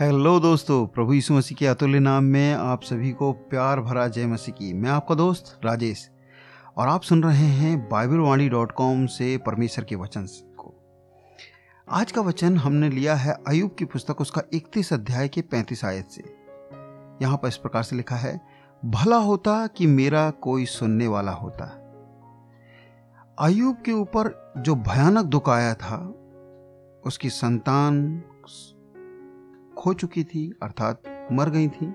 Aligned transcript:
Hello 0.00 0.40
दोस्तों, 0.40 0.86
प्रभु 0.86 1.12
यीशु 1.12 1.34
मसीह 1.34 1.56
के 1.56 1.66
अतुल्य 1.66 1.98
नाम 1.98 2.24
में 2.24 2.54
आप 2.54 2.82
सभी 2.82 3.10
को 3.10 3.32
प्यार 3.32 3.80
भरा 3.80 4.08
जय 4.08 4.26
मसीह 4.26 4.54
की। 4.54 4.72
मैं 4.72 4.90
आपका 4.90 5.14
दोस्त 5.14 5.60
राजेश, 5.64 6.10
और 6.76 6.88
आप 6.88 7.02
सुन 7.02 7.22
रहे 7.22 7.46
हैं 7.46 7.88
बाइबल 7.88 8.16
वाणी 8.16 8.48
डॉट 8.48 8.72
कॉम 8.72 9.06
से 9.06 9.38
परमेश्वर 9.38 9.84
के 9.84 9.96
वचन 9.96 10.26
को। 10.56 10.74
आज 11.90 12.12
का 12.12 12.20
वचन 12.20 12.58
हमने 12.58 12.90
लिया 12.90 13.14
है 13.14 13.36
अयुब 13.48 13.74
की 13.78 13.84
पुस्तक, 13.84 14.20
उसका 14.20 14.42
इकतीस 14.52 14.92
अध्याय 14.92 15.28
के 15.28 15.40
पैंतीस 15.40 15.84
आयत 15.84 16.08
से। 16.08 16.24
यहाँ 17.22 17.36
पर 17.36 17.48
इस 17.48 17.56
प्रकार 17.56 17.82
से 17.82 17.96
लिखा 17.96 18.16
है, 18.16 18.40
भला 18.84 19.16
होता 19.16 19.66
कि 19.66 19.86
मेरा 19.86 20.30
कोई 20.30 20.66
सुनने 20.66 21.06
वाला 21.06 21.32
होता। 21.32 21.64
अयुब 23.38 23.76
के 23.76 23.92
ऊपर 23.92 24.54
जो 24.58 24.74
भयानक 24.74 25.24
दुख 25.24 25.48
आया 25.48 25.74
था, 25.74 25.98
उसकी 27.06 27.30
संतान 27.30 28.22
खो 29.84 29.94
चुकी 29.94 30.24
थी, 30.24 30.52
अर्थात 30.62 31.28
मर 31.32 31.50
गई 31.50 31.68
थी। 31.68 31.94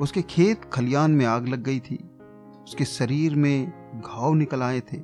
उसके 0.00 0.22
खेत 0.22 0.64
खलियान 0.64 1.10
में 1.10 1.26
आग 1.26 1.48
लग 1.48 1.62
गई 1.62 1.78
थी। 1.80 1.96
उसके 2.64 2.84
शरीर 2.84 3.34
में 3.34 3.72
घाव 4.06 4.34
निकल 4.34 4.62
आए 4.62 4.80
थे। 4.80 5.00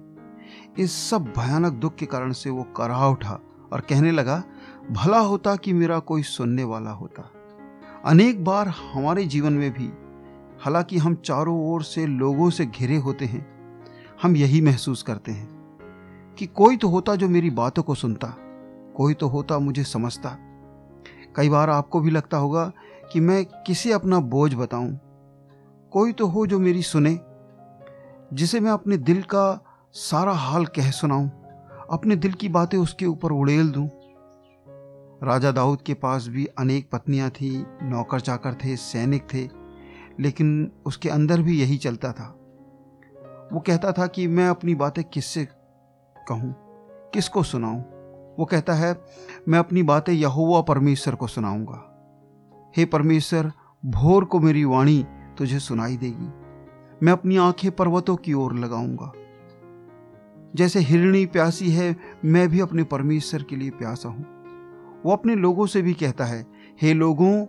इस 0.78 1.10
सब 1.10 1.24
भयानक 1.24 1.72
दुख 1.72 1.95
के 1.95 2.06
कारण 2.06 2.32
से 2.32 2.50
वो 2.50 2.62
कराह 2.62 3.06
उठा 3.06 3.41
और 3.72 3.80
कहने 3.80 4.10
लगा, 4.10 4.42
भला 4.91 5.19
होता 5.19 5.56
कि 5.56 5.72
मेरा 5.72 5.98
कोई 5.98 6.22
सुनने 6.22 6.64
वाला 6.64 6.91
होता। 6.91 7.30
अनेक 8.05 8.44
बार 8.44 8.69
हमारे 8.69 9.24
जीवन 9.24 9.52
में 9.52 9.70
भी, 9.70 9.91
हालाँकि 10.60 10.98
हम 10.98 11.14
चारों 11.14 11.72
ओर 11.72 11.83
से 11.83 12.06
लोगों 12.06 12.50
से 12.50 12.66
घिरे 12.66 12.97
होते 12.97 13.24
हैं, 13.24 13.47
हम 14.22 14.36
यही 14.36 14.60
महसूस 14.60 15.02
करते 15.02 15.33
हैं 15.33 15.48
कि 16.38 16.47
कोई 16.47 16.77
तो 16.77 16.88
होता 16.88 17.16
जो 17.16 17.28
मेरी 17.28 17.50
बातों 17.50 17.83
को 17.83 17.94
सुनता, 17.94 18.34
कोई 18.97 19.14
तो 19.14 19.28
होता 19.28 19.58
मुझे 19.58 19.84
समझता। 19.84 20.36
कई 21.37 21.48
बार 21.48 21.70
आपको 21.70 22.01
भी 22.01 22.11
लगता 22.11 22.37
होगा 22.37 22.73
कि 23.12 23.20
मैं 23.20 23.45
किसे 23.66 23.93
अपना 23.93 24.19
बोझ 24.20 24.55
बताऊँ। 24.55 24.98
कोई 25.92 26.12
तो 26.12 26.27
हो 26.27 26.47
जो 26.47 26.59
मेरी 26.59 26.83
सुने, 26.83 27.19
जिसे 28.33 28.61
मैं 28.61 28.70
अपने 28.70 28.97
दिल 28.97 29.22
का 29.22 29.64
सारा 29.95 30.33
हाल 30.33 30.67
कह 30.67 30.91
सुनाऊं, 30.91 31.28
अपने 31.91 32.17
दिल 32.17 32.33
की 32.33 32.48
बातें 32.48 32.78
उसके 32.78 33.06
ऊपर 33.06 33.33
उड़ेल 33.33 33.70
दूँ। 33.70 33.89
राजा 35.22 35.50
दाऊद 35.53 35.83
के 35.83 35.95
पास 35.95 36.27
भी 36.28 36.47
अनेक 36.59 36.89
पत्नियाँ 36.92 37.31
थी, 37.31 37.67
नौकर 37.83 38.20
चाकर 38.20 38.55
थे, 38.55 38.77
सैनिक 38.77 39.27
थे, 39.34 39.48
लेकिन 40.20 40.70
उसके 40.87 41.09
अंदर 41.09 41.42
भी 41.42 41.61
यही 41.61 41.77
चलता 41.77 42.12
था। 42.12 42.34
वो 43.53 43.61
कहता 43.61 43.92
था 43.92 44.06
कि 44.06 44.27
मैं 44.27 44.48
अपनी 44.48 44.75
बातें 44.75 45.03
किससे 45.05 45.44
कहूँ, 46.17 46.55
किसको 47.15 47.42
सुनाऊं? 47.42 47.81
वो 48.41 48.46
कहता 48.46 48.72
है, 48.72 49.05
मैं 49.48 49.58
अपनी 49.58 49.83
बातें 49.83 50.12
यहोवा 50.12 50.60
परमेश्वर 50.60 51.14
को 51.14 51.27
सुनाऊँगा। 51.27 52.06
हे 52.77 52.84
परमेश्वर, 52.84 53.52
भोर 53.86 54.24
को 54.24 54.41
मेरी 54.41 54.64
वाणी 54.64 55.06
तुझे 55.38 55.58
सुनाई 55.58 55.97
देगी। 55.97 56.32
मैं 57.02 57.12
अपनी 57.12 57.36
आँखें 57.36 57.70
पर्वतों 57.70 58.16
की 58.16 58.32
ओर 58.32 58.55
लगाऊँगा। 58.55 59.12
जैसे 60.55 60.80
हिरणी 60.80 61.27
प्यासी 61.27 61.70
है, 61.70 61.97
मैं 62.24 62.48
भी 62.48 62.60
अपने 62.60 62.82
परमेश्वर 62.82 63.42
के 63.42 63.56
लिए 63.56 63.70
प्यासा 63.70 64.08
हूँ। 64.08 64.27
वो 65.04 65.12
अपने 65.12 65.34
लोगों 65.34 65.66
से 65.66 65.82
भी 65.82 65.94
कहता 65.94 66.25
है, 66.25 66.47
हे 66.82 66.94
लोगों, 66.94 67.47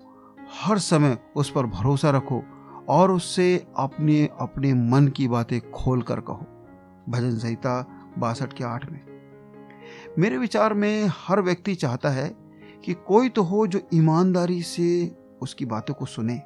हर 0.61 0.77
समय 0.77 1.17
उस 1.35 1.51
पर 1.51 1.65
भरोसा 1.65 2.09
रखो 2.09 2.43
और 2.89 3.11
उससे 3.11 3.67
अपने 3.77 4.29
अपने 4.39 4.73
मन 4.73 5.07
की 5.07 5.27
बातें 5.27 5.71
खोल 5.71 6.01
कर 6.01 6.19
कहो। 6.19 6.45
भजन 7.09 7.37
संहिता 7.37 7.87
बासठ 8.19 8.53
के 8.53 8.63
आठ 8.63 8.91
में। 8.91 9.10
मेरे 10.19 10.37
विचार 10.37 10.73
में 10.73 11.07
हर 11.09 11.41
व्यक्ति 11.41 11.75
चाहता 11.75 12.09
है 12.09 12.35
कि 12.85 12.93
कोई 12.93 13.29
तो 13.29 13.43
हो 13.43 13.67
जो 13.67 13.79
ईमानदारी 13.93 14.61
से 14.61 15.15
उसकी 15.41 15.65
बातों 15.65 15.93
को 15.93 16.05
सुने। 16.05 16.41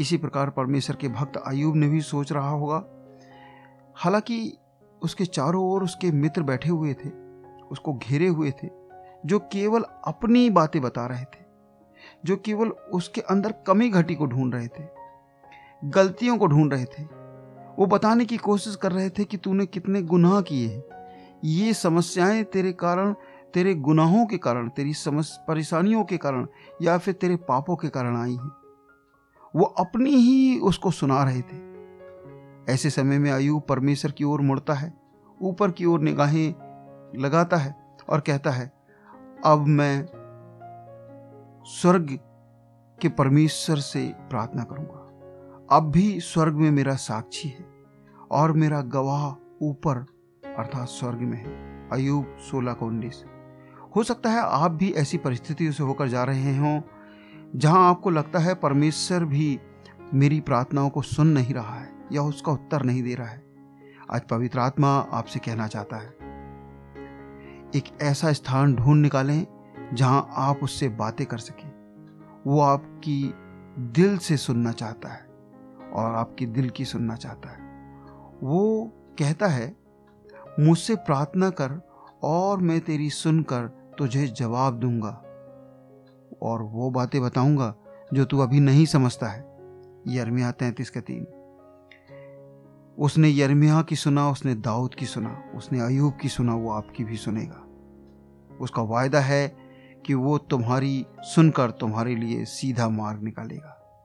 इसी 0.00 0.16
प्रकार 0.16 0.50
परमेश्वर 0.50 0.96
के 0.96 1.08
भक्त 1.08 1.42
आयुब 1.46 1.76
ने 1.76 1.88
भी 1.88 2.00
सोच 2.00 2.32
रहा 2.32 2.50
होगा। 2.50 2.84
हालाँकि 3.96 4.58
उसके 5.02 5.24
चारों 5.24 5.64
ओर 5.64 5.84
उसके 5.84 6.10
मित्र 6.10 6.42
बैठे 6.42 6.68
हुए 6.68 6.94
थे, 6.94 7.08
उसको 7.70 7.92
घेरे 7.92 8.26
हुए 8.26 8.50
थे, 8.50 8.68
जो 9.26 9.38
केवल 9.38 9.84
अपनी 10.06 10.50
बातें 10.50 10.82
बता 10.82 11.06
रहे 11.06 11.24
थे, 11.24 11.44
जो 12.24 12.36
केवल 12.36 12.68
उसके 12.68 13.20
अंदर 13.20 13.52
कमी 13.52 13.88
घटी 13.88 14.14
को 14.14 14.26
ढूंढ 14.26 14.54
रहे 14.54 14.66
थे, 14.66 14.84
गलतियों 15.84 16.38
को 16.38 16.46
ढूंढ 16.46 16.72
रहे 16.72 16.84
थे। 16.84 17.02
वो 17.78 17.86
बताने 17.86 18.24
की 18.24 18.36
कोशिश 18.36 18.76
कर 18.76 18.92
रहे 18.92 19.10
थे 19.10 19.24
कि 19.24 19.36
तूने 19.36 19.66
कितने 19.66 20.02
गुनाह 20.02 20.40
किए 20.40 20.68
हैं। 20.68 20.97
ये 21.44 21.74
समस्याएँ 21.74 22.44
तेरे 22.44 22.72
कारण, 22.72 23.14
तेरे 23.54 23.74
गुनाहों 23.74 24.26
के 24.26 24.38
कारण, 24.38 24.68
तेरी 24.68 24.94
समस, 24.94 25.40
परेशानियों 25.48 26.04
के 26.04 26.16
कारण 26.16 26.46
या 26.82 26.98
फिर 26.98 27.14
तेरे 27.14 27.36
पापों 27.36 27.76
के 27.76 27.88
कारण 27.88 28.16
आई 28.16 28.34
हैं। 28.34 28.50
वो 29.56 29.62
अपनी 29.62 30.10
ही 30.10 30.58
उसको 30.58 30.90
सुना 30.90 31.24
रहे 31.24 31.42
थे। 31.42 31.68
ऐसे 32.72 32.90
समय 32.90 33.18
में 33.18 33.30
आयु 33.30 33.58
परमेश्वर 33.58 34.10
की 34.10 34.24
ओर 34.24 34.40
मुड़ता 34.40 34.74
है, 34.74 35.00
ऊपर 35.42 35.70
की 35.70 35.84
ओर 35.84 36.00
निगाहें 36.00 36.54
लगाता 37.16 37.56
है 37.56 37.96
और 38.08 38.20
कहता 38.20 38.50
है, 38.50 38.72
अब 39.44 39.66
मैं 39.66 40.08
स्वर्ग 41.64 42.18
के 43.00 43.08
परमेश्वर 43.08 43.76
से 43.76 44.14
प्रार्थना 44.16 44.62
करूँगा। 44.64 45.04
अब 45.76 45.90
भी 45.90 46.20
स्वर्ग 46.20 46.54
में 46.54 46.70
मेरा 46.70 46.94
साक्षी 46.94 47.48
है 47.48 47.66
और 48.30 48.52
मेरा 48.52 48.80
गवाह 48.80 49.28
ऊपर 49.62 50.06
अर्थात 50.58 50.88
स्वर्ग 50.88 51.18
में 51.20 51.36
है। 51.38 51.88
अयुब 51.92 52.36
सोलह 52.40 52.72
को 52.72 52.86
उन्नीस। 52.86 53.24
हो 53.96 54.02
सकता 54.02 54.30
है 54.30 54.40
आप 54.40 54.70
भी 54.70 54.90
ऐसी 54.92 55.18
परिस्थितियों 55.18 55.72
से 55.72 55.82
होकर 55.82 56.08
जा 56.08 56.24
रहे 56.24 56.56
हों, 56.56 56.80
जहाँ 57.56 57.88
आपको 57.90 58.10
लगता 58.10 58.38
है 58.38 58.54
परमेश्वर 58.54 59.24
भी 59.24 59.58
मेरी 60.14 60.40
प्रार्थनाओं 60.40 60.90
को 60.90 61.02
सुन 61.02 61.28
नहीं 61.28 61.54
रहा 61.54 61.74
है 61.74 61.90
या 62.12 62.22
उसका 62.22 62.52
उत्तर 62.52 62.82
नहीं 62.82 63.02
दे 63.02 63.14
रहा 63.14 63.28
है। 63.28 63.42
आज 64.10 64.20
पवित्र 64.20 64.58
आत्मा 64.58 64.88
आपसे 65.12 65.38
कहना 65.38 65.66
चाहता 65.66 65.96
है, 65.96 66.08
एक 67.76 67.84
ऐसा 68.02 68.32
स्थान 68.32 68.74
ढूंढ 68.74 69.02
निकालें 69.02 69.46
जहाँ 69.94 70.26
आप 70.32 70.62
उससे 70.62 70.88
बातें 70.88 71.26
कर 71.26 71.38
सकें। 71.38 71.70
वो 72.46 72.60
आपकी 72.60 73.34
दिल 73.94 74.16
से 74.18 74.36
सुनना 74.36 74.72
चाहता 74.72 75.08
है 75.08 75.26
और 75.92 76.14
आपकी 76.14 76.46
दिल 76.46 76.70
की 76.70 76.84
सुनना 76.84 77.16
चाहता 77.16 77.50
है। 77.50 77.66
वो 78.42 78.92
कहता 79.18 79.46
है 79.46 79.68
मुझसे 80.60 80.96
प्रार्थना 80.96 81.50
कर 81.50 81.88
और 82.22 82.58
मैं 82.58 82.80
तेरी 82.80 83.10
सुनकर 83.10 83.66
तुझे 83.98 84.26
जवाब 84.26 84.74
दूँगा। 84.74 85.24
और 86.42 86.62
वो 86.62 86.90
बातें 86.90 87.22
बताऊँगा 87.22 87.74
जो 88.14 88.24
तू 88.24 88.38
अभी 88.38 88.60
नहीं 88.60 88.86
समझता 88.86 89.26
है। 89.26 89.40
यरमिया 90.06 90.52
तैतीस 90.52 90.90
का 90.90 91.00
तीन। 91.00 91.26
उसने 92.98 93.30
यरमिया 93.30 93.82
की 93.82 93.96
सुना, 93.96 94.30
उसने 94.30 94.54
दाऊद 94.54 94.94
की 94.94 95.06
सुना, 95.06 95.42
उसने 95.54 95.80
अयूब 95.80 96.16
की 96.22 96.28
सुना, 96.28 96.54
वो 96.54 96.70
आपकी 96.70 97.04
भी 97.04 97.16
सुनेगा। 97.16 97.64
उसका 98.60 98.82
वायदा 98.82 99.20
है 99.20 99.56
कि 100.06 100.14
वो 100.14 100.38
तुम्हारी 100.38 101.06
सुनकर 101.20 101.70
तुम्हारे 101.70 102.16
लिए 102.16 102.44
सीधा 102.44 102.88
मार्ग 102.88 103.22
निकालेगा। 103.22 104.02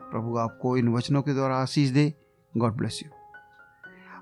प्रभु 0.00 0.36
आपको 0.36 0.76
इन 0.76 0.88
वचनों 0.88 1.22
के 1.22 1.34
द्वारा 1.34 1.56
आशीष 1.56 1.90
दे। 1.90 2.14
God 2.56 2.72
bless 2.72 3.00
you. 3.04 3.23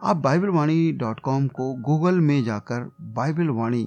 आप 0.04 0.16
बाइबल 0.16 0.48
वाणी 0.48 0.92
डॉट 0.92 1.20
कॉम 1.20 1.46
को 1.48 1.74
गूगल 1.74 2.14
में 2.20 2.44
जाकर 2.44 2.96
Bible 3.00 3.48
Vani 3.48 3.86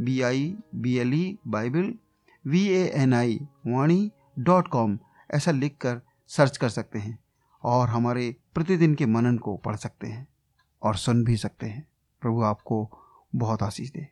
B 0.00 0.20
I 0.20 0.56
B 0.74 0.96
L 0.98 1.14
E 1.14 1.38
Bible 1.46 1.94
V 2.46 2.66
A 2.68 2.82
N 2.94 3.14
I 3.14 3.38
Vani 3.66 4.10
dot 4.38 4.68
com, 4.68 4.98
ऐसा 5.30 5.50
लिख 5.50 5.76
कर 5.76 6.00
सर्च 6.28 6.56
कर 6.56 6.68
सकते 6.68 6.98
हैं 6.98 7.18
और 7.64 7.88
हमारे 7.88 8.36
प्रतिदिन 8.54 8.94
के 8.94 9.06
मनन 9.06 9.38
को 9.38 9.56
पढ़ 9.56 9.76
सकते 9.76 10.06
हैं 10.06 10.28
और 10.82 10.96
सुन 10.96 11.24
भी 11.24 11.36
सकते 11.36 11.66
हैं। 11.66 11.86
प्रभु 12.20 12.42
आपको 12.42 12.90
बहुत 13.34 13.62
आशीष 13.62 13.90
दे। 13.90 14.08